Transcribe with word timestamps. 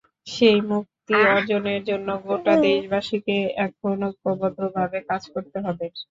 সেই 0.27 0.59
মুক্তি 0.69 1.13
অর্জনের 1.29 1.81
জন্য 1.89 2.07
গোটা 2.25 2.53
দেশবাসীকে 2.65 3.35
এখন 3.65 3.95
ঐক্যবদ্ধভাবে 4.07 4.99
কাজ 5.09 5.23
করতে 5.33 5.57
হবে। 5.65 5.85